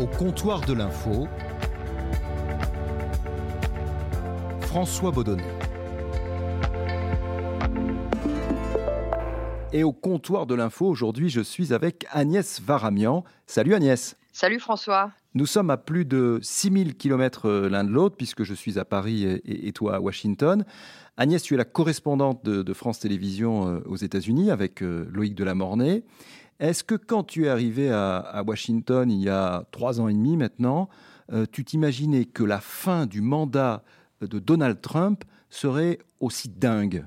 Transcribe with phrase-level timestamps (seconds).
[0.00, 1.26] Au comptoir de l'info,
[4.60, 5.42] François Baudonnet.
[9.72, 13.24] Et au comptoir de l'info, aujourd'hui, je suis avec Agnès Varamian.
[13.48, 14.16] Salut Agnès.
[14.32, 15.10] Salut François.
[15.34, 18.84] Nous sommes à plus de 6000 km euh, l'un de l'autre, puisque je suis à
[18.84, 20.64] Paris et, toi à Washington.
[21.16, 26.04] Agnès, tu es la correspondante de, France Télévisions euh, aux États-Unis avec euh, Loïc Delamornay.
[26.60, 30.36] Est-ce que quand tu es arrivé à, Washington il y a trois ans et demi
[30.36, 30.88] maintenant,
[31.52, 33.84] tu t'imaginais que la fin du mandat
[34.20, 37.06] de Donald Trump serait aussi dingue?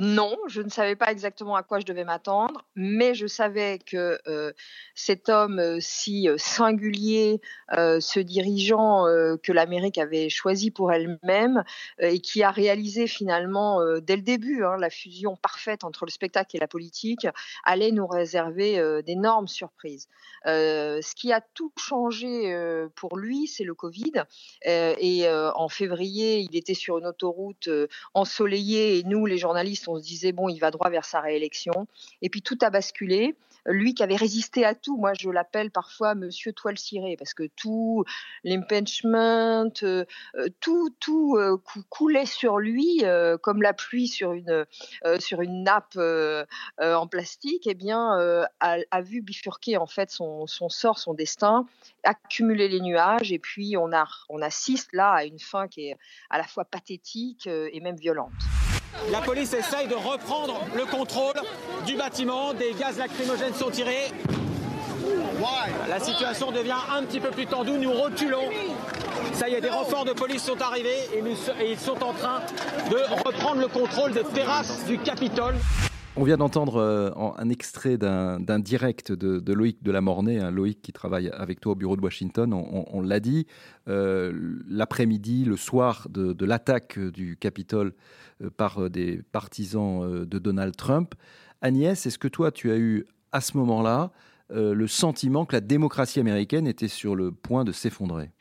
[0.00, 4.18] Non, je ne savais pas exactement à quoi je devais m'attendre, mais je savais que
[4.28, 4.50] euh,
[4.94, 9.04] cet homme euh, si euh, singulier, ce dirigeant
[9.42, 11.62] que l'Amérique avait choisi pour elle-même
[12.00, 16.56] et qui a réalisé finalement dès le début hein, la fusion parfaite entre le spectacle
[16.56, 17.28] et la politique,
[17.62, 20.08] allait nous réserver d'énormes surprises.
[20.44, 22.52] ce qui a tout changé
[22.96, 24.24] pour lui, c'est le Covid.
[24.66, 27.68] et en février, il était sur une autoroute
[28.14, 31.86] ensoleillée et nous, les journalistes, on se disait, bon, il va droit vers sa réélection.
[32.22, 33.34] Et puis tout a basculé
[33.66, 34.96] lui qui avait résisté à tout.
[34.96, 38.04] Moi, je l'appelle parfois Monsieur Toile cirée parce que tout
[38.44, 40.04] l'impeachment, euh,
[40.36, 41.56] euh, tout, tout euh,
[41.88, 43.02] coulait sur lui
[43.42, 44.66] comme la pluie sur une
[45.18, 45.98] sur une nappe
[46.78, 47.66] en plastique.
[47.66, 51.66] Et eh bien, a, vu bifurquer en fait son, son, sort, son destin,
[52.04, 53.32] accumuler les nuages.
[53.32, 55.96] Et puis, on a on assiste là à une fin qui est
[56.30, 58.59] à la fois pathétique et même violente.
[59.10, 61.34] La police essaye de reprendre le contrôle
[61.86, 62.54] du bâtiment.
[62.54, 64.12] Des gaz lacrymogènes sont tirés.
[65.88, 67.72] La situation devient un petit peu plus tendue.
[67.72, 68.48] Nous reculons.
[69.32, 71.22] Ça y est, des renforts de police sont arrivés et,
[71.70, 72.40] ils sont en train
[72.90, 75.56] de reprendre le contrôle des terrasses du Capitole.
[76.16, 80.92] On vient d'entendre euh, un extrait d'un direct de, de, Loïc Delamornay, un Loïc qui
[80.92, 82.52] travaille avec toi au bureau de Washington.
[82.52, 83.46] On, l'a dit,
[83.86, 87.94] euh, l'après-midi, le soir de, l'attaque du Capitole
[88.42, 91.14] euh, par des partisans de Donald Trump.
[91.62, 94.10] Agnès, est-ce que toi, tu as eu à ce moment-là
[94.52, 98.32] le sentiment que la démocratie américaine était sur le point de s'effondrer?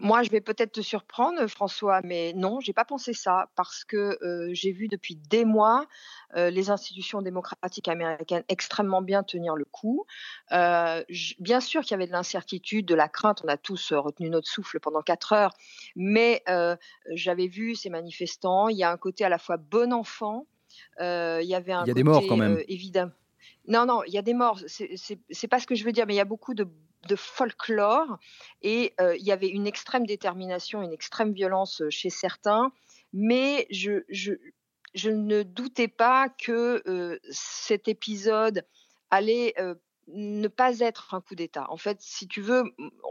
[0.00, 4.18] Moi, je vais peut-être te surprendre, François, mais non, j'ai pas pensé ça parce que
[4.22, 5.86] euh, j'ai vu depuis des mois
[6.36, 10.06] euh, les institutions démocratiques américaines extrêmement bien tenir le coup.
[10.52, 11.02] Euh,
[11.38, 13.42] bien sûr qu'il y avait de l'incertitude, de la crainte.
[13.44, 15.54] On a tous retenu notre souffle pendant quatre heures,
[15.96, 16.42] mais
[17.10, 18.68] j'avais vu ces manifestants.
[18.68, 20.46] Il y a un côté à la fois bon enfant.
[21.00, 21.04] il
[21.42, 22.62] y avait un il y a des morts quand même.
[22.68, 23.12] évidemment.
[23.66, 24.60] Non, non, il y a des morts.
[24.66, 26.66] C'est pas ce que je veux dire, mais il y a beaucoup de
[27.06, 28.18] de folklore
[28.62, 32.72] et euh, il y avait une extrême détermination, une extrême violence euh, chez certains,
[33.12, 34.02] mais je,
[35.04, 38.64] ne doutais pas que euh, cet épisode
[39.10, 39.54] allait
[40.08, 41.66] ne pas être un coup d'État.
[41.70, 42.64] En fait, si tu veux,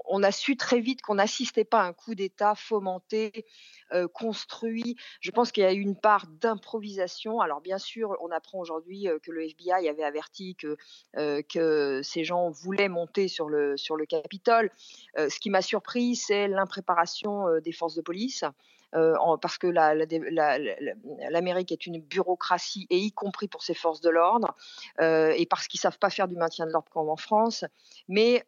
[0.06, 3.46] on a su très vite qu'on n'assistait pas à un coup d'État fomenté,
[3.94, 4.96] euh, construit.
[5.22, 7.40] Je pense qu'il y a eu une part d'improvisation.
[7.40, 10.78] Alors bien sûr, on apprend aujourd'hui euh, que le FBI avait averti que,
[11.18, 14.72] euh, que ces gens voulaient monter sur le, sur le Capitole.
[15.16, 18.44] ce qui m'a surpris, c'est l'impréparation des forces de police.
[18.91, 19.67] Parce que
[21.31, 24.55] l'Amérique est une bureaucratie, et y compris pour ses forces de l'ordre,
[24.99, 27.65] et parce qu'ils savent pas faire du maintien de l'ordre comme en France.
[28.07, 28.45] Mais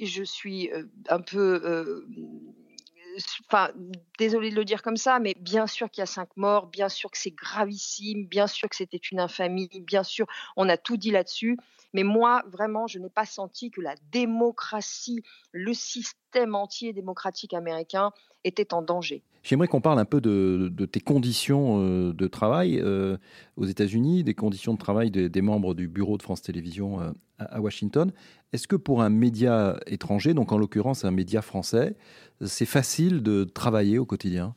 [0.00, 0.70] je suis
[1.08, 2.04] un peu
[3.46, 3.70] enfin,
[4.18, 6.88] désolé de le dire comme ça, mais bien sûr qu'il y a cinq morts, bien
[6.88, 10.26] sûr que c'est gravissime, bien sûr que c'était une infamie, bien sûr,
[10.56, 11.56] on a tout dit là-dessus.
[11.92, 18.12] Mais moi, vraiment, je n'ai pas senti que la démocratie, le système entier démocratique américain
[18.42, 19.22] était en danger.
[19.44, 23.18] J'aimerais qu'on parle un peu de, tes conditions euh, de travail euh,
[23.56, 27.60] aux États-Unis, des conditions de travail des, membres du bureau de France Télévisions euh, à
[27.60, 28.12] Washington.
[28.52, 31.96] Est-ce que pour un média étranger, donc en l'occurrence un média français,
[32.44, 34.54] c'est facile de travailler au quotidien?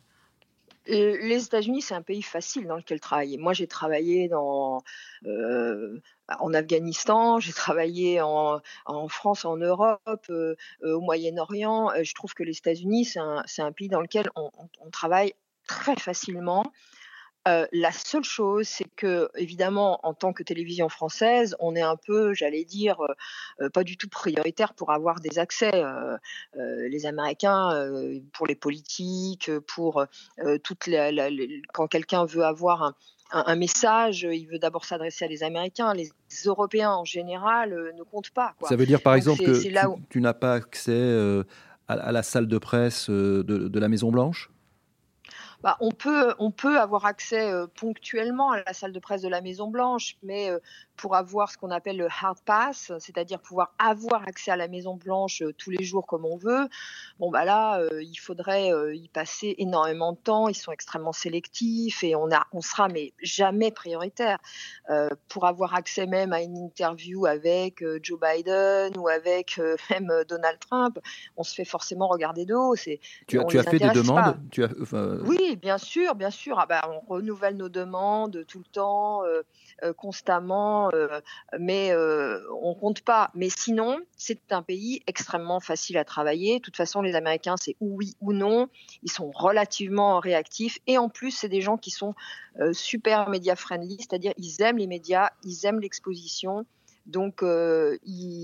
[0.87, 3.37] Les États-Unis, c'est un pays facile dans lequel travailler.
[3.37, 5.99] Moi, j'ai travaillé euh,
[6.39, 8.61] en Afghanistan, j'ai travaillé en,
[9.09, 11.91] France, en Europe, euh, au Moyen-Orient.
[11.91, 15.33] Euh, je trouve que les États-Unis, c'est un, pays dans lequel on travaille
[15.67, 16.71] très facilement.
[17.47, 21.95] Euh, la seule chose, c'est que, évidemment, en tant que télévision française, on est un
[21.95, 23.13] peu, j'allais dire, euh,
[23.61, 25.71] euh, pas du tout prioritaire pour avoir des accès.
[26.55, 27.69] les Américains,
[28.33, 30.05] pour les politiques, pour
[30.63, 32.93] toutes les, quand quelqu'un veut avoir
[33.31, 35.93] un, message, il veut d'abord s'adresser à les Américains.
[35.93, 36.09] Les
[36.45, 38.55] Européens, en général, ne comptent pas.
[38.63, 41.43] Ça veut dire, par exemple, que tu, n'as pas accès
[41.87, 44.49] à, la salle de presse de la Maison-Blanche
[45.67, 49.27] bah, on, peut, on peut avoir accès euh, ponctuellement à la salle de presse de
[49.27, 50.59] la Maison Blanche, mais euh,
[50.97, 54.95] pour avoir ce qu'on appelle le hard pass, c'est-à-dire pouvoir avoir accès à la Maison
[54.95, 56.67] Blanche tous les jours comme on veut.
[57.19, 60.47] Bon bah là, il faudrait y passer énormément de temps.
[60.47, 64.39] Ils sont extrêmement sélectifs et on a, on sera mais jamais prioritaire
[65.27, 69.59] pour avoir accès même à une interview avec Joe Biden ou avec
[69.89, 70.99] même Donald Trump.
[71.35, 72.75] On se fait forcément regarder de haut.
[72.75, 74.69] C'est tu as, tu as fait des demandes tu as,
[75.23, 76.59] Oui, bien sûr, bien sûr.
[76.59, 79.41] Ah bah, on renouvelle nos demandes tout le temps, euh,
[79.83, 81.21] euh, constamment, euh,
[81.59, 81.93] mais
[82.61, 83.31] on compte pas.
[83.33, 86.57] Mais sinon, c'est un pays extrêmement facile à travailler.
[86.57, 88.67] De toute façon, les Américains, c'est oui ou non.
[89.03, 92.15] Ils sont relativement réactifs et en plus, c'est des gens qui sont
[92.71, 96.65] super média friendly, c'est-à-dire ils aiment les médias, ils aiment l'exposition.
[97.07, 98.36] Donc, euh, ils,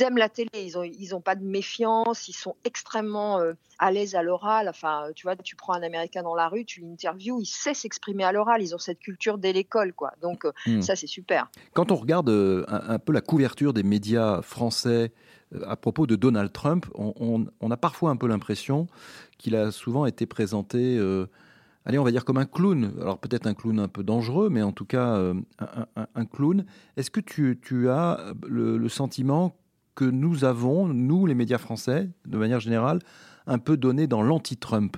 [0.00, 3.90] aiment la télé, ils n'ont ils ont pas de méfiance, ils sont extrêmement euh, à
[3.90, 4.68] l'aise à l'oral.
[4.68, 8.24] Enfin, tu vois, tu prends un Américain dans la rue, tu l'interviews, il sait s'exprimer
[8.24, 8.62] à l'oral.
[8.62, 10.12] Ils ont cette culture dès l'école, quoi.
[10.22, 10.82] Donc, euh, hmm.
[10.82, 11.50] ça, c'est super.
[11.74, 12.28] Quand on regarde
[12.68, 15.12] un, peu la couverture des médias français
[15.66, 18.86] à propos de Donald Trump, on, on a parfois un peu l'impression
[19.38, 20.98] qu'il a souvent été présenté
[21.88, 22.92] allez, on va dire comme un clown.
[23.00, 25.34] Alors peut-être un clown un peu dangereux, mais en tout cas euh,
[26.14, 26.64] un, clown.
[26.96, 29.56] Est-ce que tu, as le, sentiment
[29.94, 33.00] que nous avons, nous les médias français, de manière générale,
[33.46, 34.96] un peu donné dans l'anti-Trump?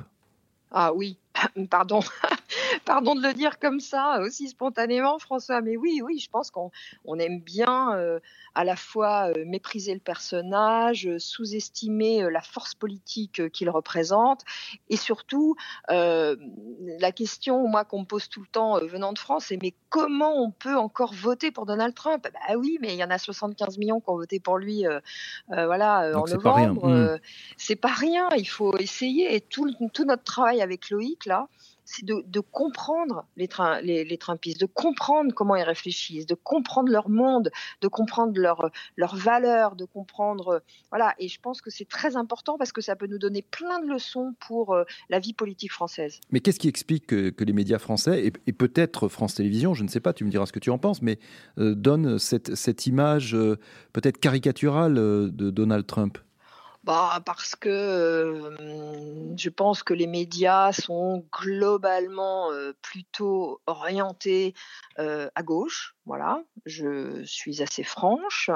[0.73, 1.17] Ah oui,
[1.71, 2.01] pardon.
[2.85, 6.71] Pardon de le dire comme ça, aussi spontanément, François, mais oui, oui, je pense qu'on
[7.19, 8.21] aime bien euh,
[8.55, 14.43] à la fois euh, mépriser le personnage, euh, sous-estimer la force politique qu'il représente,
[14.89, 15.57] et surtout,
[15.89, 20.43] la question, moi, qu'on me pose tout le temps venant de France, c'est mais comment
[20.43, 22.27] on peut encore voter pour Donald Trump?
[22.33, 24.85] Bah oui, mais il y en a 75 millions qui ont voté pour lui,
[25.49, 26.89] voilà, en novembre.
[26.89, 27.19] Hmm.
[27.57, 28.29] C'est pas, rien.
[28.37, 29.35] Il faut essayer.
[29.35, 31.49] Et tout, tout notre travail avec Loïc là
[31.91, 33.49] c'est de, comprendre les,
[34.05, 37.51] les, Trumpistes, de comprendre comment ils réfléchissent, de comprendre leur monde,
[37.81, 40.63] de comprendre leurs leur valeurs, de comprendre.
[40.91, 43.81] Voilà, et je pense que c'est très important parce que ça peut nous donner plein
[43.81, 46.21] de leçons pour euh, la vie politique française.
[46.31, 50.01] Mais qu'est-ce qui explique que, les médias français, et, peut-être France Télévisions, je ne sais
[50.01, 51.19] pas, tu me diras ce que tu en penses, mais
[51.59, 53.59] euh, donnent cette, image euh,
[53.93, 56.19] peut-être caricaturale de Donald Trump?
[56.85, 58.57] Bah, parce que
[59.37, 62.51] je pense que les médias sont globalement
[62.83, 64.55] plutôt orientés
[64.97, 65.95] à gauche.
[66.07, 68.51] Voilà, je suis assez franche.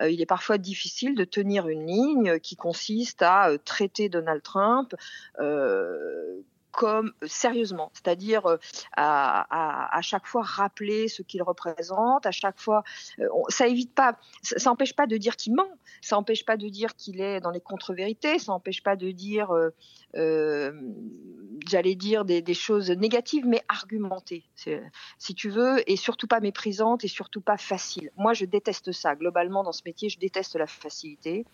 [0.00, 4.94] il est parfois difficile de tenir une ligne qui consiste à traiter Donald Trump
[6.74, 8.42] comme sérieusement, c'est-à-dire
[8.96, 12.82] à, à, chaque fois rappeler ce qu'il représente, à chaque fois,
[13.48, 15.68] ça évite pas, ça, n'empêche pas de dire qu'il ment,
[16.02, 19.52] ça n'empêche pas de dire qu'il est dans les contre-vérités, ça n'empêche pas de dire,
[21.68, 24.44] j'allais dire des, des, choses négatives, mais argumentées,
[25.18, 28.10] si tu veux, et surtout pas méprisantes et surtout pas faciles.
[28.16, 29.14] Moi, je déteste ça.
[29.14, 31.44] Globalement, dans ce métier, je déteste la facilité.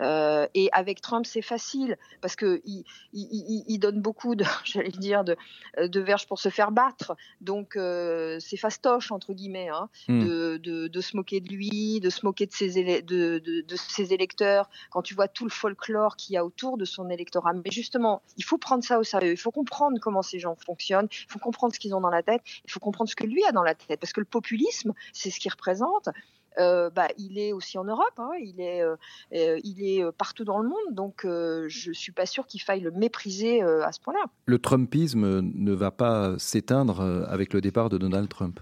[0.00, 4.90] Euh, et avec Trump, c'est facile parce que il, il, il, donne beaucoup de, j'allais
[4.90, 5.36] dire, de,
[5.78, 7.16] de verges pour se faire battre.
[7.40, 10.24] Donc euh, c'est fastoche entre guillemets hein, hmm.
[10.24, 14.68] de, de, de, se moquer de lui, de se moquer de ses, de, ses électeurs.
[14.90, 18.22] Quand tu vois tout le folklore qu'il y a autour de son électorat, mais justement,
[18.36, 19.32] il faut prendre ça au sérieux.
[19.32, 21.08] Il faut comprendre comment ces gens fonctionnent.
[21.10, 22.42] Il faut comprendre ce qu'ils ont dans la tête.
[22.66, 25.30] Il faut comprendre ce que lui a dans la tête parce que le populisme, c'est
[25.30, 26.10] ce qu'il représente.
[26.58, 28.96] Euh, bah, il est aussi en Europe, hein, il est, euh,
[29.34, 32.80] euh, il est partout dans le monde, donc je ne suis pas sûr qu'il faille
[32.80, 34.24] le mépriser à ce point-là.
[34.46, 38.60] Le Trumpisme ne va pas s'éteindre avec le départ de Donald Trump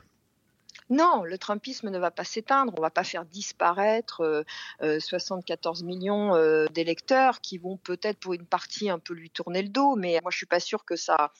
[0.90, 2.72] non, le Trumpisme ne va pas s'éteindre.
[2.76, 4.44] On ne va pas faire disparaître
[4.80, 9.96] 74 millions d'électeurs qui vont peut-être pour une partie un peu lui tourner le dos.
[9.96, 11.32] Mais moi, je suis pas sûre que ça,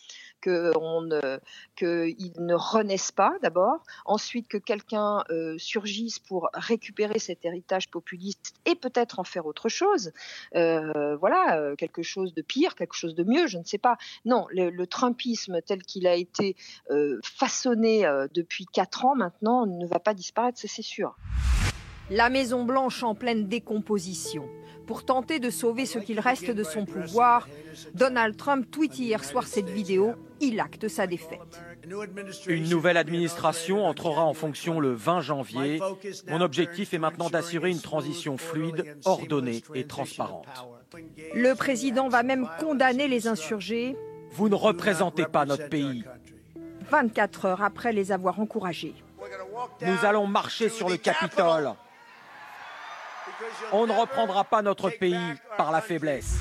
[0.44, 8.54] qu'ils ne renaissent pas d'abord, ensuite que quelqu'un euh, surgisse pour récupérer cet héritage populiste
[8.66, 10.12] et peut-être en faire autre chose,
[10.54, 13.96] euh, voilà, euh, quelque chose de pire, quelque chose de mieux, je ne sais pas.
[14.24, 16.56] Non, le, Trumpisme tel qu'il a été
[17.24, 18.02] façonné
[18.34, 21.16] depuis quatre ans maintenant ne va pas disparaître, c'est sûr.
[22.10, 24.46] La Maison Blanche en pleine décomposition.
[24.86, 27.48] Pour tenter de sauver ce qu'il reste de son pouvoir,
[27.94, 30.12] Donald Trump tweet hier soir cette vidéo.
[30.40, 31.62] Il acte sa défaite.
[32.46, 35.80] Une nouvelle administration entrera en fonction le 20 janvier.
[36.28, 40.46] Mon objectif est maintenant d'assurer une transition fluide, ordonnée et transparente.
[41.34, 43.96] Le président va même condamner les insurgés.
[44.30, 46.04] Vous ne représentez pas notre pays.
[46.90, 48.94] 24 heures après les avoir encouragés.
[49.82, 51.72] Nous allons marcher sur le Capitole.
[53.72, 56.36] On ne reprendra pas notre pays par la faiblesse.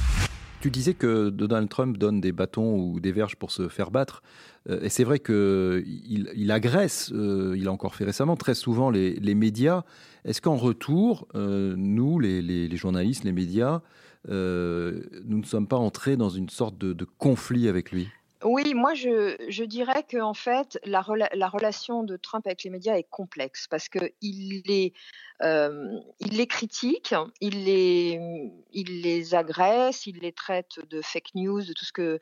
[0.64, 4.24] Tu disais que Donald Trump donne des bâtons ou des verges pour se faire battre.
[4.70, 9.84] et c'est vrai qu'il il agresse, il a encore fait récemment, très souvent les, médias.
[10.24, 13.82] Est-ce qu'en retour, nous, les, journalistes, les médias,
[14.30, 18.08] nous ne sommes pas entrés dans une sorte de conflit avec lui?
[18.44, 23.08] Oui, moi je, dirais que en fait la, relation de Trump avec les médias est
[23.10, 24.94] complexe parce que il les,
[25.42, 32.20] les critique, il les, agresse, il les traite de fake news, de tout ce que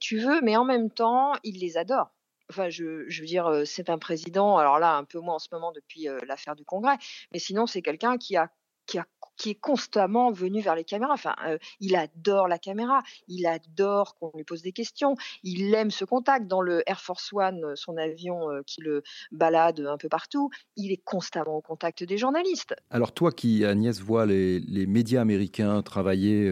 [0.00, 2.10] tu veux, mais en même temps il les adore.
[2.50, 2.84] Enfin, je,
[3.20, 6.56] veux dire, c'est un président, alors là, un peu moins en ce moment depuis l'affaire
[6.56, 6.96] du Congrès,
[7.30, 8.50] mais sinon, c'est quelqu'un qui a
[8.88, 8.98] qui,
[9.38, 11.14] qui, est constamment venu vers les caméras.
[11.14, 15.90] Enfin, euh, il adore la caméra, il adore qu'on lui pose des questions, il aime
[15.90, 16.46] ce contact.
[16.46, 19.02] Dans le Air Force One, euh, son avion euh, qui le
[19.32, 22.74] balade un peu partout, il est constamment au contact des journalistes.
[22.90, 26.50] Alors toi qui, Agnès, vois les, les médias américains travailler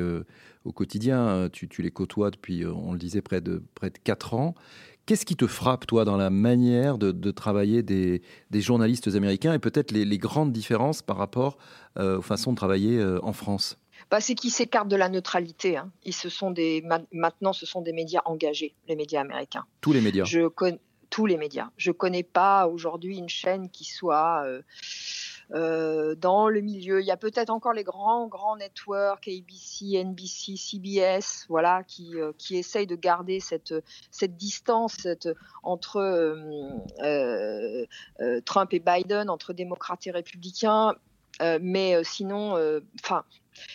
[0.67, 4.35] au quotidien, tu, tu, les côtoies depuis, on le disait, près de, près de 4
[4.35, 4.55] ans.
[5.07, 8.21] Qu'est-ce qui te frappe, toi, dans la manière de, travailler des,
[8.55, 11.59] journalistes américains et peut-être les, grandes différences par rapport
[11.97, 13.79] euh, aux façons de travailler euh, en France?
[14.11, 15.77] Bah, c'est qu'ils s'écartent de la neutralité.
[15.77, 15.93] Hein.
[16.05, 19.65] Ils se sont des, maintenant, ce sont des médias engagés, les médias américains.
[19.81, 20.25] Tous les médias.
[20.25, 21.71] Je connais tous les médias.
[21.77, 24.63] Je connais pas aujourd'hui une chaîne qui soit euh,
[25.53, 27.01] euh, dans le milieu.
[27.01, 32.33] Il y a peut-être encore les grands, grands networks, ABC, NBC, CBS, voilà, qui, euh,
[32.37, 33.73] qui essayent de garder cette,
[34.11, 35.07] cette distance
[35.63, 35.99] entre
[37.01, 37.87] euh,
[38.45, 40.95] Trump et Biden, entre démocrates et républicains.
[41.61, 42.57] mais sinon,
[43.01, 43.25] enfin,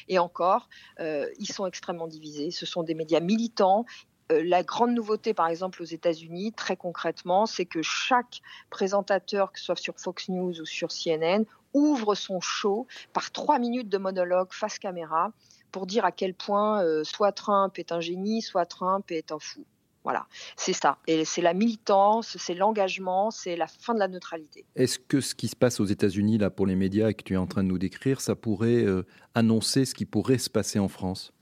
[0.10, 0.68] et encore,
[1.00, 2.52] ils sont extrêmement divisés.
[2.52, 3.86] Ce sont des médias militants
[4.30, 9.66] la grande nouveauté, par exemple, aux États-Unis, très concrètement, c'est que chaque présentateur, que ce
[9.66, 14.50] soit sur Fox News ou sur CNN, ouvre son show par trois minutes de monologue
[14.52, 15.32] face caméra
[15.72, 19.40] pour dire à quel point euh, soit Trump est un génie, soit Trump est un
[19.40, 19.66] fou.
[20.04, 20.26] Voilà,
[20.56, 20.98] c'est ça.
[21.06, 24.66] Et c'est la militance, c'est l'engagement, c'est la fin de la neutralité.
[24.76, 27.38] Est-ce que ce qui se passe aux États-Unis là pour les médias que tu es
[27.38, 30.88] en train de nous décrire, ça pourrait euh, annoncer ce qui pourrait se passer en
[30.88, 31.34] France?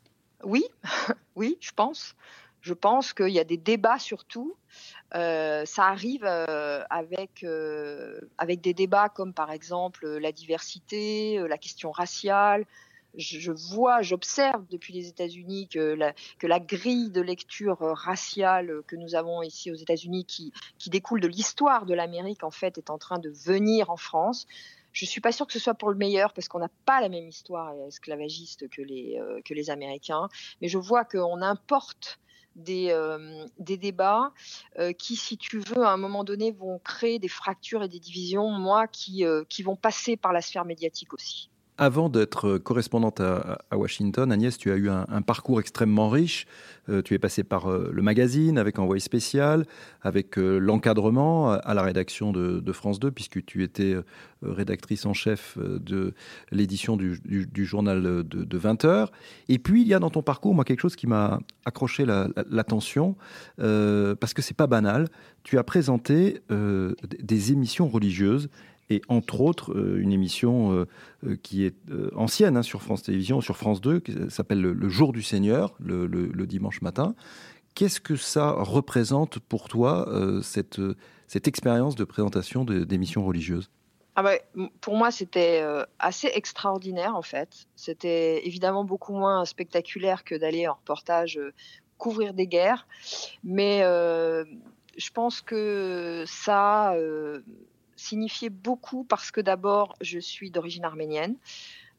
[0.44, 0.66] Oui,
[1.36, 2.16] oui, je pense.
[2.62, 4.56] Je pense qu'il y a des débats surtout
[5.16, 11.58] euh, ça arrive euh, avec, euh, avec des débats comme par exemple la diversité, la
[11.58, 12.66] question raciale.
[13.16, 15.98] Je, vois, j'observe depuis les États-Unis que
[16.44, 20.54] la, grille de lecture raciale que nous avons ici aux États-Unis, qui,
[20.88, 24.46] découle de l'histoire de l'Amérique, en fait, est en train de venir en France.
[24.92, 27.10] Je suis pas sûre que ce soit pour le meilleur parce qu'on n'a pas la
[27.10, 30.30] même histoire esclavagiste que les, que les Américains,
[30.62, 32.20] mais je vois qu'on importe
[32.60, 34.32] des, euh, des débats
[34.78, 38.00] euh, qui, si tu veux, à un moment donné, vont créer des fractures et des
[38.00, 41.50] divisions, moi, qui, euh, qui vont passer par la sphère médiatique aussi.
[41.82, 46.46] Avant d'être correspondante à, Washington, Agnès, tu as eu un, parcours extrêmement riche.
[46.90, 49.66] Euh, tu es passé par euh, le magazine avec Envoyé spécial,
[50.02, 53.96] avec euh, l'encadrement à la rédaction de, France 2, puisque tu étais
[54.42, 56.14] rédactrice en chef de
[56.52, 59.12] l'édition du, journal de, 20 heures.
[59.48, 63.16] Et puis, il y a dans ton parcours, moi, quelque chose qui m'a accroché l'attention,
[63.58, 65.08] parce que c'est pas banal.
[65.44, 68.50] Tu as présenté des émissions religieuses
[68.90, 70.88] et entre autres euh, une émission euh,
[71.26, 71.76] euh, qui est
[72.16, 76.46] ancienne hein, sur France Télévisions, sur France 2, qui s'appelle le, Jour du Seigneur, le,
[76.46, 77.16] dimanche matin.
[77.76, 80.10] Qu'est-ce que ça représente pour toi,
[80.42, 80.82] cette,
[81.28, 83.70] cette expérience de présentation d'émissions religieuses?
[84.16, 84.34] Ah bah,
[84.82, 85.64] pour moi, c'était
[86.00, 87.68] assez extraordinaire en fait.
[87.76, 91.40] C'était évidemment beaucoup moins spectaculaire que d'aller en reportage
[91.98, 92.88] couvrir des guerres,
[93.44, 96.96] mais je pense que ça
[98.00, 101.36] signifiait beaucoup parce que d'abord, je suis d'origine arménienne.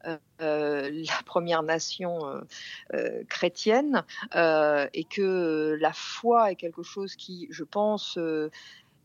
[0.07, 2.41] Euh, euh, la première nation
[2.93, 4.03] euh, chrétienne
[4.33, 8.17] et que la foi est quelque chose qui, je pense,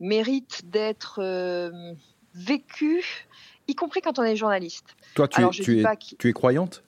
[0.01, 1.21] mérite d'être
[2.35, 3.05] vécu,
[3.69, 4.97] y compris quand on est journaliste.
[5.15, 6.83] Toi, tu, es, tu es croyante?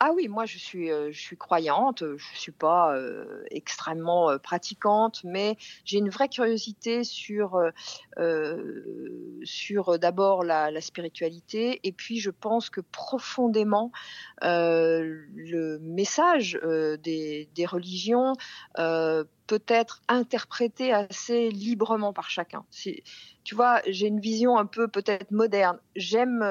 [0.00, 4.38] Ah oui, moi je suis, euh, je suis croyante, je suis pas euh, extrêmement euh,
[4.38, 7.60] pratiquante, mais j'ai une vraie curiosité sur,
[9.42, 13.90] sur d'abord la, spiritualité, et puis je pense que profondément
[14.42, 16.58] le message
[17.02, 18.34] des, des, religions
[19.48, 22.64] peut être interprété assez librement par chacun.
[23.48, 25.78] Tu vois, j'ai une vision un peu peut-être moderne.
[25.96, 26.42] J'aime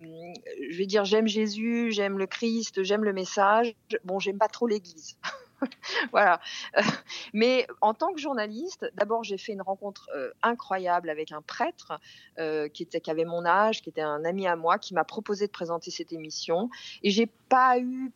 [0.00, 3.74] je vais dire j'aime Jésus, j'aime le Christ, j'aime le message.
[4.04, 5.16] Bon, j'aime pas trop l'Église.
[6.12, 6.40] voilà.
[7.32, 11.98] mais en tant que journaliste, d'abord j'ai fait une rencontre euh, incroyable avec un prêtre
[12.38, 15.52] euh, qui avait mon âge, qui était un ami à moi, qui m'a proposé de
[15.52, 16.70] présenter cette émission.
[17.02, 18.12] Et j'ai pas eu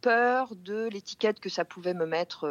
[0.00, 2.48] peur de l'étiquette que ça pouvait me mettre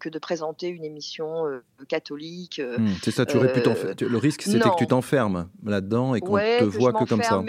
[0.00, 1.44] que de présenter une émission
[1.88, 2.60] catholique.
[2.60, 6.36] Hmm, c'est ça, tu aurais pu Le risque, c'était que tu t'enfermes là-dedans et qu'on
[6.36, 7.42] te voit que comme ça.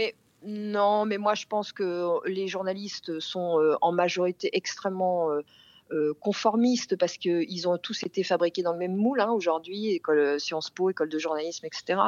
[0.46, 5.30] Non, mais moi je pense que les journalistes sont en majorité extrêmement
[5.92, 10.20] euh, conformistes parce qu'ils ont tous été fabriqués dans le même moule hein, aujourd'hui, école
[10.20, 12.00] euh, Sciences Po, école de journalisme, etc.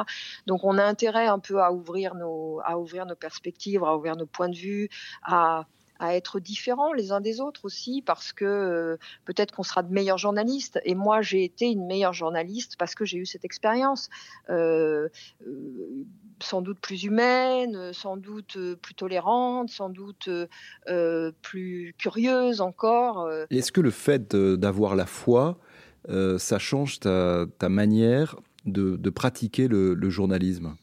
[0.46, 4.14] Donc on a intérêt un peu à ouvrir nos, à ouvrir nos perspectives, à ouvrir
[4.14, 4.88] nos points de vue,
[5.24, 5.66] à
[6.02, 9.92] à être différents les uns des autres aussi, parce que euh, peut-être qu'on sera de
[9.92, 10.80] meilleurs journalistes.
[10.84, 14.10] Et moi, j'ai été une meilleure journaliste parce que j'ai eu cette expérience,
[14.50, 15.08] euh,
[15.46, 16.04] euh,
[16.42, 20.28] sans doute plus humaine, sans doute plus tolérante, sans doute
[21.40, 23.30] plus curieuse encore.
[23.50, 25.60] Est-ce que le fait d'avoir la foi,
[26.08, 30.74] ça change ta, manière de, pratiquer le, le journalisme?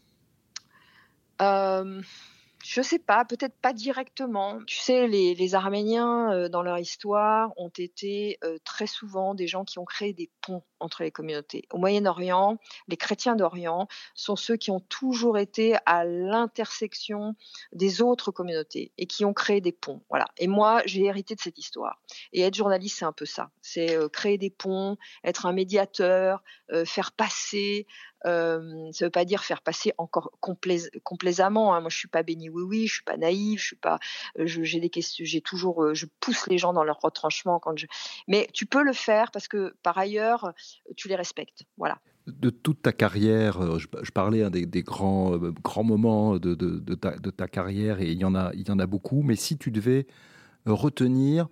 [2.64, 4.60] Je sais pas, peut-être pas directement.
[4.66, 9.64] Tu sais, les, Arméniens, euh, dans leur histoire, ont été euh, très souvent des gens
[9.64, 11.68] qui ont créé des ponts entre les communautés.
[11.72, 12.58] Au Moyen-Orient,
[12.88, 17.36] les chrétiens d'Orient sont ceux qui ont toujours été à l'intersection
[17.74, 20.02] des autres communautés et qui ont créé des ponts.
[20.10, 20.26] Voilà.
[20.38, 22.02] Et moi, j'ai hérité de cette histoire.
[22.34, 23.52] Et être journaliste, c'est un peu ça.
[23.62, 26.44] C'est euh, créer des ponts, être un médiateur,
[26.86, 27.88] faire passer
[28.26, 31.74] euh, ça veut pas dire faire passer encore complaisamment.
[31.74, 31.82] Hein.
[31.82, 34.00] Moi, je suis pas béni oui oui, je suis pas naïve, je suis pas.
[34.38, 37.78] Euh, j'ai des questions, j'ai toujours, euh, je pousse les gens dans leur retranchement quand
[37.78, 37.88] je.
[38.28, 40.54] Mais tu peux le faire parce que par ailleurs,
[40.96, 41.64] tu les respectes.
[41.78, 42.00] Voilà.
[42.28, 47.18] De toute ta carrière, euh, je, parlais hein, des, grands grands moments de, de, ta,
[47.18, 49.24] de, ta, carrière et il y en a il y en a beaucoup.
[49.24, 50.06] Mais si tu devais
[50.66, 51.48] retenir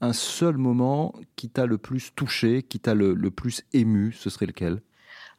[0.00, 4.30] un seul moment qui t'a le plus touché, qui t'a le, le plus ému, ce
[4.30, 4.82] serait lequel?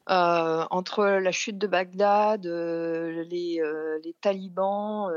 [0.10, 5.10] Euh, entre la chute de Bagdad, euh, les, euh, les, talibans,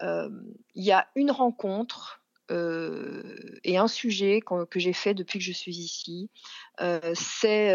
[0.00, 5.76] il y a une rencontre et un sujet que j'ai fait depuis que je suis
[5.76, 6.30] ici.
[7.14, 7.74] c'est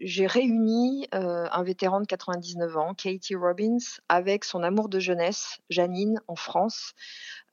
[0.00, 3.78] j'ai réuni un vétéran de 99 ans, Katie Robbins,
[4.08, 6.94] avec son amour de jeunesse, Janine, en France.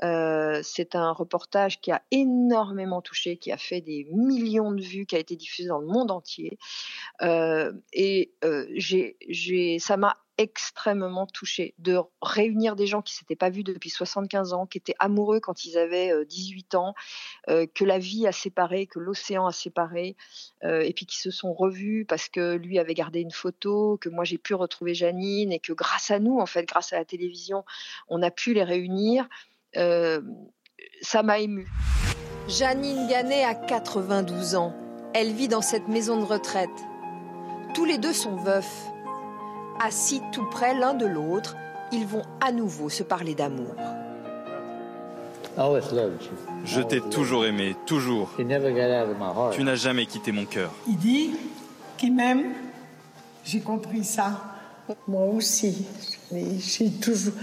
[0.02, 5.16] C'est un reportage qui a énormément touché, qui a fait des millions de vues, qui
[5.16, 6.58] a été diffusé dans le monde entier.
[7.94, 8.32] Et
[8.76, 14.54] j'ai, ça m'a extrêmement touché de réunir des gens qui s'étaient pas vus depuis 75
[14.54, 16.94] ans, qui étaient amoureux quand ils avaient 18 ans,
[17.48, 20.16] que la vie a séparé, que l'océan a séparé,
[20.64, 24.24] et puis qui se sont revus parce que lui avait gardé une photo, que moi
[24.24, 27.64] j'ai pu retrouver Janine, et que grâce à nous, en fait, grâce à la télévision,
[28.08, 29.28] on a pu les réunir.
[29.78, 30.22] Euh,
[31.02, 31.68] ça m'a ému.
[32.48, 34.74] Janine Gannet a 92 ans.
[35.14, 36.70] Elle vit dans cette maison de retraite.
[37.74, 38.95] Tous les deux sont veufs.
[39.80, 41.56] Assis tout près l'un de l'autre,
[41.92, 43.76] ils vont à nouveau se parler d'amour.
[46.66, 48.32] Je t'ai toujours aimé, toujours.
[48.38, 50.72] Tu n'as jamais quitté mon cœur.
[50.88, 51.32] Il dit
[51.98, 52.54] qu'il m'aime.
[53.44, 54.42] J'ai compris ça.
[55.08, 55.86] Moi aussi.
[56.32, 57.34] J'ai toujours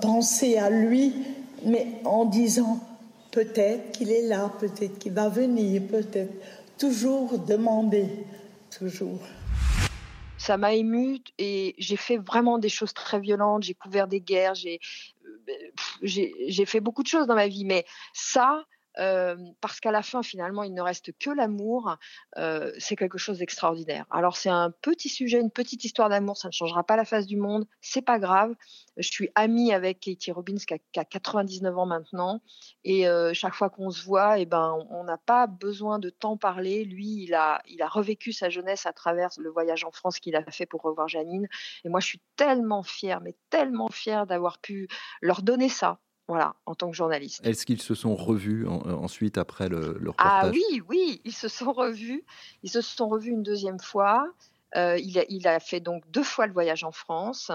[0.00, 1.14] pensé à lui
[1.64, 2.80] mais en disant
[3.30, 6.32] peut-être qu'il est là, peut-être qu'il va venir, peut-être
[6.78, 8.08] toujours demander,
[8.76, 9.18] toujours.
[10.50, 13.62] Ça m'a ému et j'ai fait vraiment des choses très violentes.
[13.62, 14.80] J'ai couvert des guerres, j'ai
[16.02, 17.84] j'ai fait beaucoup de choses dans ma vie, mais
[18.14, 21.96] ça, parce qu'à la fin, finalement, il ne reste que l'amour,
[22.78, 24.06] c'est quelque chose d'extraordinaire.
[24.10, 27.26] Alors, c'est un petit sujet, une petite histoire d'amour, ça ne changera pas la face
[27.26, 28.54] du monde, c'est pas grave.
[28.96, 32.42] Je suis amie avec Katie Robbins qui a, 99 ans maintenant,
[32.84, 36.84] et chaque fois qu'on se voit, eh ben, on n'a pas besoin de tant parler.
[36.84, 40.36] Lui, il a, il a revécu sa jeunesse à travers le voyage en France qu'il
[40.36, 41.48] a fait pour revoir Janine,
[41.84, 44.88] et moi, je suis tellement fière, mais tellement fière d'avoir pu
[45.20, 45.98] leur donner ça
[46.30, 47.44] voilà, en tant que journaliste.
[47.44, 50.44] Est-ce qu'ils se sont revus euh, ensuite après le, le, ah reportage?
[50.44, 52.24] Ah oui, oui, ils se sont revus.
[52.62, 54.32] Ils se sont revus une deuxième fois.
[54.76, 57.50] Euh, il, a, il, a, fait donc deux fois le voyage en France.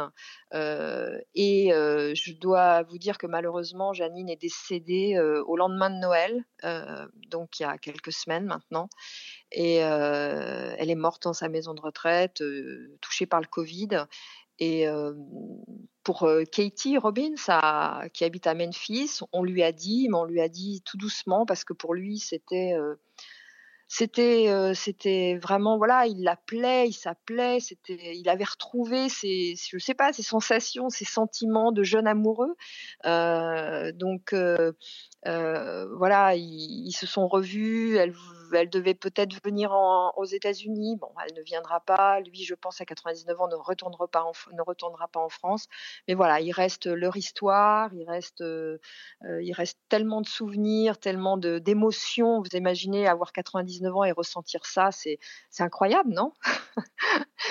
[0.54, 6.44] Euh, et je dois vous dire que malheureusement, Janine est décédée au lendemain de Noël,
[7.30, 8.90] donc il y a quelques semaines maintenant.
[9.54, 12.44] Et elle est morte dans sa maison de retraite,
[13.00, 14.06] touchée par le Covid.
[14.60, 14.86] Et
[16.04, 17.36] pour Katie Robbins,
[18.14, 21.46] qui habite à Memphis, on lui a dit, mais on lui a dit tout doucement
[21.46, 22.76] parce que pour lui, c'était
[23.88, 30.24] c'était vraiment voilà il l'appelait il s'appelait il avait retrouvé ses je sais pas ses
[30.24, 32.56] sensations ses sentiments de jeune amoureux.
[33.04, 34.34] Donc
[35.24, 38.14] voilà ils, se sont revus elle
[38.56, 39.72] elle devait peut-être venir
[40.16, 40.98] aux États-Unis.
[40.98, 42.20] Bon, elle ne viendra pas.
[42.22, 45.68] Lui, je pense, à 99 ans, ne retournera pas en, ne retournera pas en France.
[46.08, 48.80] Mais voilà, il reste leur histoire, il reste, euh,
[49.22, 52.42] il reste tellement de souvenirs, tellement d'émotions.
[52.42, 55.20] Vous imaginez avoir 99 ans et ressentir ça, c'est
[55.60, 56.34] incroyable, non?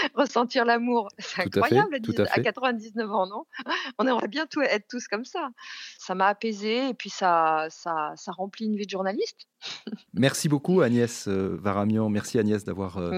[0.14, 1.96] Ressentir l'amour, c'est incroyable
[2.30, 3.44] à, 99 ans, non?
[3.98, 5.48] On aimerait bien tout, être tous comme ça.
[5.98, 9.46] Ça m'a apaisé et puis ça, ça, ça remplit une vie de journaliste.
[10.14, 12.08] Merci beaucoup Agnès euh, Varamian.
[12.08, 13.10] Merci Agnès d'avoir euh,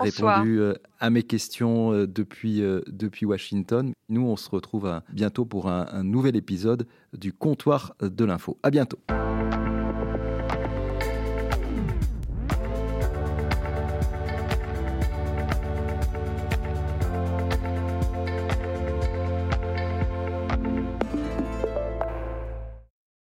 [0.00, 3.92] répondu euh, à mes questions depuis, depuis Washington.
[4.08, 8.58] Nous, on se retrouve bientôt pour un, un nouvel épisode du comptoir de l'info.
[8.62, 8.98] À bientôt.